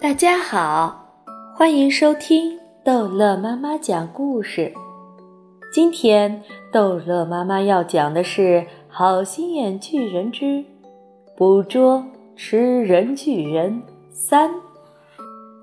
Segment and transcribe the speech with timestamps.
[0.00, 1.12] 大家好，
[1.54, 4.72] 欢迎收听逗乐妈妈讲故事。
[5.70, 6.42] 今天
[6.72, 10.64] 逗乐妈妈要讲的是《好心眼巨人之
[11.36, 12.02] 捕捉
[12.34, 14.50] 吃人巨人三》。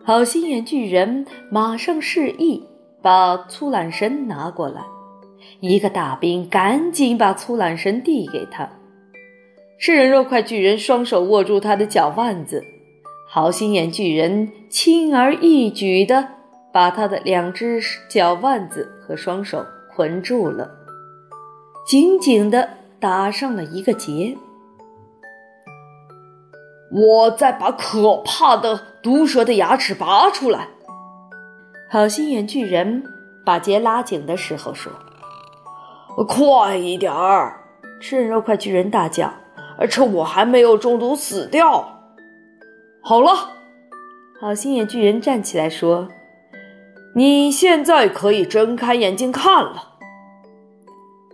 [0.05, 2.63] 好心眼巨人马上示意
[3.01, 4.83] 把粗懒绳拿过来，
[5.61, 8.69] 一个大兵赶紧把粗懒绳递给他。
[9.79, 12.63] 吃人肉块巨人双手握住他的脚腕子。
[13.37, 16.27] 好心眼巨人轻而易举地
[16.73, 19.63] 把他的两只脚腕子和双手
[19.95, 20.71] 捆住了，
[21.85, 22.67] 紧紧地
[22.99, 24.35] 打上了一个结。
[26.91, 30.69] 我再把可怕的毒蛇的牙齿拔出来。
[31.91, 33.03] 好心眼巨人
[33.45, 34.91] 把结拉紧的时候说
[36.27, 37.61] ：“快一点儿！”
[38.01, 39.31] 吃人肉块巨人大叫
[39.87, 41.93] ：“趁我还没有中毒死掉。”
[43.09, 43.31] 好了，
[44.37, 46.09] 好心眼巨人站起来说
[47.15, 49.93] ：“你现在可以睁开眼睛看了。”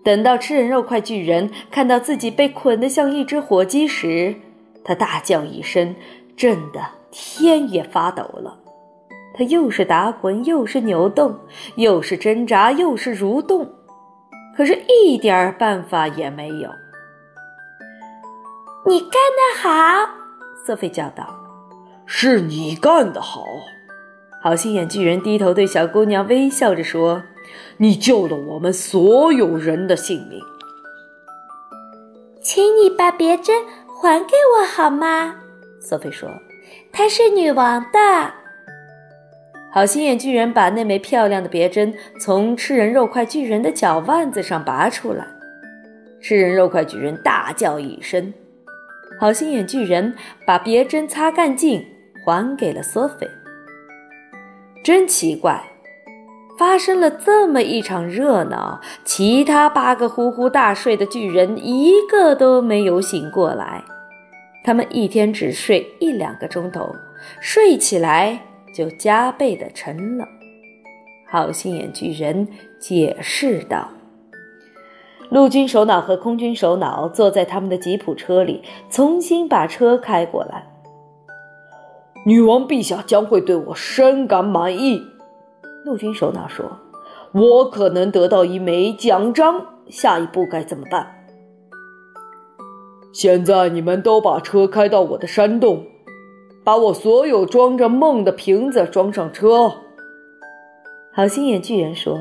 [0.05, 4.35] 等到吃人肉块巨人看到自己被捆得像一只火鸡时，
[4.85, 5.95] 他大叫一声，
[6.37, 8.59] 震得天也发抖了。
[9.35, 11.39] 他又是打滚，又是扭动，
[11.77, 13.67] 又是挣扎，又是蠕动，
[14.55, 16.69] 可是一点办法也没有。
[18.85, 20.07] 你干得好，
[20.63, 21.39] 瑟菲叫道。
[22.15, 23.43] 是你干得好，
[24.39, 27.23] 好心眼巨人低头对小姑娘微笑着说
[27.77, 30.39] ：“你救了我们所有人的性命，
[32.39, 35.37] 请你把别针还给我好吗？”
[35.81, 36.29] 索菲说
[36.93, 38.31] ：“她是女王的。”
[39.73, 41.91] 好心眼巨人把那枚漂亮的别针
[42.21, 45.25] 从吃人肉块巨人的脚腕子上拔出来，
[46.21, 48.31] 吃人肉块巨人大叫一声，
[49.19, 50.13] 好心眼巨人
[50.45, 51.83] 把别针擦干净。
[52.23, 53.27] 还给了索菲。
[54.83, 55.63] 真奇怪，
[56.57, 63.83] 发生了这么一场热闹，其他八个呼呼大睡的巨人一个都没有醒过来。
[64.65, 66.95] 他们一天只睡一两个钟头，
[67.39, 68.39] 睡起来
[68.73, 70.25] 就加倍的沉了。
[71.29, 72.47] 好心眼巨人
[72.79, 73.89] 解释道
[75.29, 80.67] ：“陆军首脑和空军首脑坐在他们的吉普车里，重新把车开过来。”
[82.25, 85.01] 女王陛下将会对我深感满意，
[85.83, 86.79] 陆军首脑说
[87.35, 89.67] ：“我可能得到一枚奖章。
[89.89, 91.25] 下一步该怎么办？”
[93.11, 95.85] 现在你们都把车开到我的山洞，
[96.63, 99.73] 把我所有装着梦的瓶子装上车。
[101.13, 102.17] 好心眼巨人说：“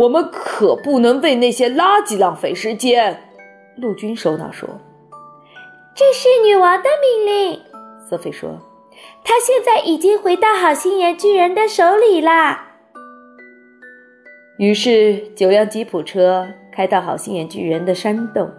[0.00, 3.20] 我们可不能为那些垃圾浪费时间。”
[3.76, 4.66] 陆军首脑说
[5.94, 7.60] ：“这是女王的命令。”
[8.08, 8.58] 瑟菲说
[9.24, 12.72] ：“他现在已经回到好心眼巨人的手里啦。”
[14.58, 18.50] 于是，九辆吉普车开到好心眼巨人的山洞，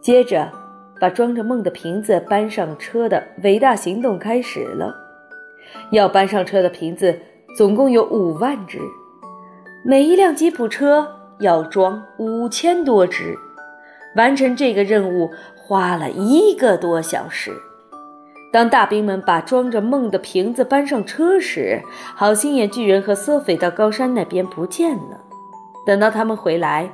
[0.00, 0.52] 接着
[1.00, 4.94] 把装着梦的瓶子搬上车的伟大行动开始了。
[5.90, 7.18] 要搬上车的瓶子
[7.56, 8.78] 总共有五万只，
[9.84, 11.08] 每一辆吉普车
[11.40, 13.36] 要装五千多只。
[14.16, 17.52] 完成这个任务花了一个多小时。
[18.56, 21.82] 当大兵们把装着梦的瓶子搬上车时，
[22.14, 25.20] 好心眼巨人和索菲到高山那边不见了。
[25.84, 26.90] 等到他们回来，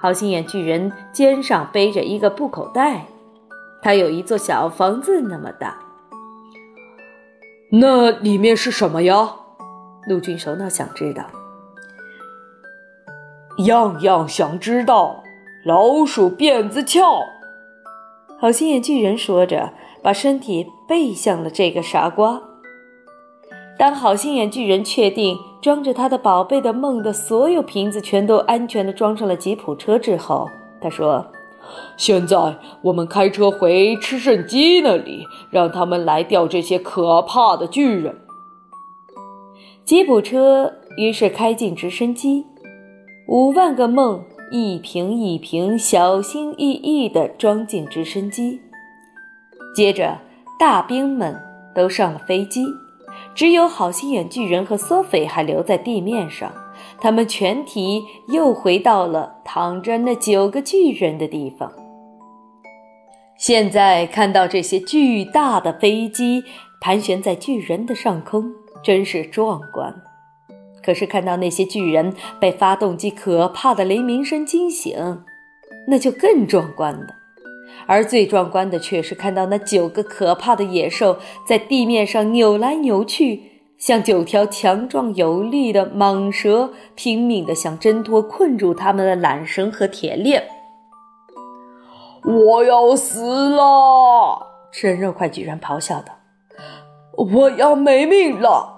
[0.00, 3.06] 好心眼巨人肩上背着一个布口袋，
[3.82, 5.78] 它有一座小房子那么大。
[7.72, 9.34] 那里面是什么呀？
[10.06, 11.24] 陆军首脑想知道。
[13.64, 15.24] 样样想知道。
[15.64, 17.20] 老鼠辫子翘。
[18.40, 19.72] 好心眼巨人说着。
[20.02, 22.40] 把身体背向了这个傻瓜。
[23.78, 30.48] 当好心眼巨人确定装着他的宝贝的梦的所有瓶子全都安全地装上了吉普车之后，
[30.80, 31.26] 他说
[31.98, 38.16] ：“现在我们开车回吃圣鸡那里，让他们来钓这些可怕的巨人。”
[39.84, 42.46] 吉普车于是开进直升机，
[43.28, 48.60] 五万个梦一瓶一瓶小心翼翼地装进直升机。
[49.74, 50.18] 接着，
[50.58, 51.40] 大兵们
[51.74, 52.66] 都上了飞机，
[53.34, 56.52] 只有好心眼巨人和索菲还留在地面上。
[56.98, 61.72] 他们全体又回到了躺着那九个巨人的地方。
[63.36, 66.42] 现在看到这些巨大的飞机
[66.80, 70.02] 盘旋在巨人的上空，真是壮观。
[70.84, 75.24] 可是看到那些巨人被发动机可怕的雷鸣声惊醒，
[75.88, 77.06] 那就更壮观了。
[77.86, 83.42] 而最壮观的却是看到那九个可怕的野兽在地面上扭来扭去，
[83.78, 90.44] 像九条强壮有力的蟒蛇，拼命地想挣脱困住他们的缆绳和铁链。
[92.22, 94.46] 我要死了！
[94.70, 96.12] 吃人肉块巨人咆哮道
[97.16, 98.76] ：“我要没命了！”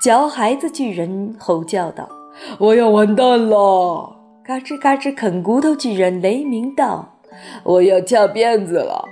[0.00, 2.08] 脚孩子巨人吼叫道
[2.58, 7.18] ：“我要完蛋了！”嘎吱嘎吱啃骨头巨人雷鸣道
[7.64, 9.04] ：“我要翘辫子了！”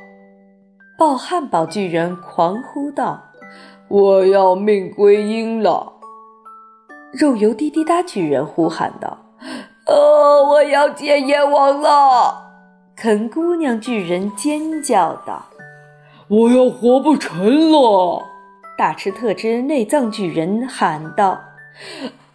[0.99, 3.23] 抱汉堡巨人狂呼道
[3.89, 5.93] ：“我要命归阴了！”
[7.13, 9.19] 肉油滴滴答巨人呼喊道
[9.85, 12.45] ：“呃，我要见阎王了！”
[12.97, 15.45] 啃姑娘巨人尖叫道
[16.29, 18.23] ：“我要活不成了！”
[18.79, 21.41] 大吃特吃内脏巨人喊道：“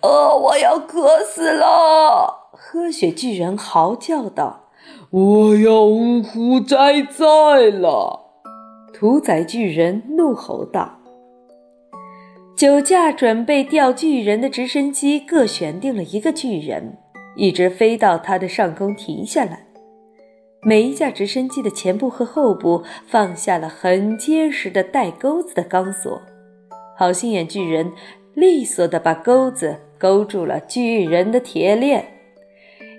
[0.04, 4.66] 呃，我要渴死了！”喝血巨人嚎叫道
[5.10, 8.32] ：“我要呜呼哉哉了！”
[8.94, 11.00] 屠宰巨人怒吼道
[12.58, 16.98] ：“九架准备吊巨人的直升机各选定了一个巨人，
[17.38, 19.66] 一直飞到他的上空停下来。
[20.62, 26.22] 每一架直升机的前部和后部放下了很结实的带钩子的钢索。
[26.98, 27.92] 好心眼巨人
[28.34, 32.08] 利索地把钩子勾住了巨人的铁链。”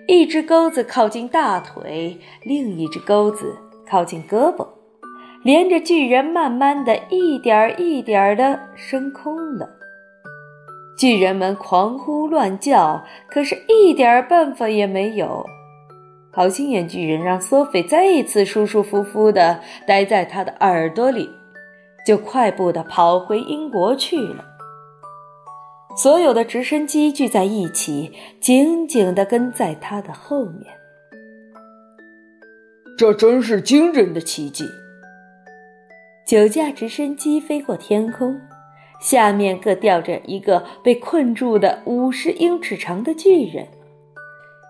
[0.06, 3.56] 一只钩子靠近大腿，另一只钩子
[3.88, 4.66] 靠近胳膊，
[5.42, 9.70] 连着巨人慢慢的一点儿一点儿的升空了。
[10.98, 15.44] 巨人们狂呼乱叫，可是一点儿办法也没有。
[16.30, 21.30] 好心眼巨人让索菲再一次舒舒服服的待在他的耳朵里，
[22.06, 24.44] 就快步的跑回英国去了。
[25.96, 30.66] 所有的直升机聚在一起，紧紧地跟在他的后面。
[32.98, 34.64] 这真是惊人的奇迹！
[36.26, 38.40] 九架直升机飞过天空，
[39.00, 43.66] 下面各吊着一个被困住的五十英尺长的巨人。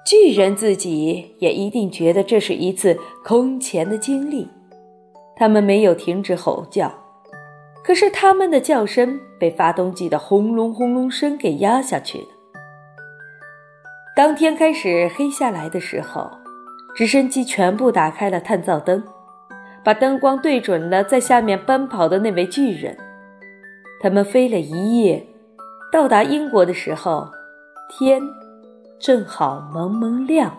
[0.06, 4.46] 巨人自己也一定觉得这是一次空前的经历。
[5.36, 7.03] 他们没有停止吼叫。
[7.84, 12.28] 可是他们的叫声被发动机的轰隆轰隆声给压下去了。
[14.16, 16.30] 当天开始黑下来的时候，
[16.96, 19.04] 直升机全部打开了探照灯，
[19.84, 22.96] 把灯光对准了在下面奔跑的那位巨人。
[24.00, 25.26] 他们飞了一夜，
[25.92, 27.28] 到达英国的时候，
[27.90, 28.22] 天
[28.98, 30.56] 正好蒙蒙亮。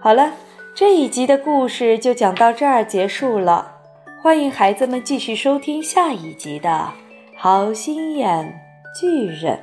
[0.00, 0.32] 好了，
[0.74, 3.77] 这一集的故事就讲到这儿结束了。
[4.20, 6.68] 欢迎孩子们继续收听下一集的
[7.36, 8.52] 《好心眼
[9.00, 9.56] 巨人》。